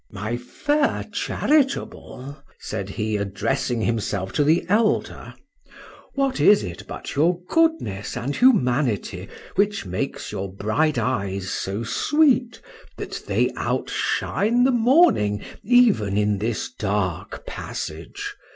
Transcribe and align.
My 0.09 0.35
fair 0.35 1.05
charitable! 1.13 2.41
said 2.59 2.89
he, 2.89 3.17
addressing 3.17 3.81
himself 3.81 4.33
to 4.33 4.43
the 4.43 4.65
elder,—what 4.67 6.39
is 6.39 6.63
it 6.63 6.87
but 6.87 7.15
your 7.15 7.39
goodness 7.43 8.17
and 8.17 8.35
humanity 8.35 9.29
which 9.53 9.85
makes 9.85 10.31
your 10.31 10.51
bright 10.51 10.97
eyes 10.97 11.51
so 11.51 11.83
sweet, 11.83 12.59
that 12.97 13.21
they 13.27 13.51
outshine 13.55 14.63
the 14.63 14.71
morning 14.71 15.43
even 15.61 16.17
in 16.17 16.39
this 16.39 16.73
dark 16.79 17.45
passage? 17.45 18.35